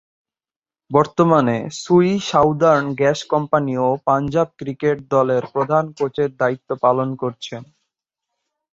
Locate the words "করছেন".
7.15-7.61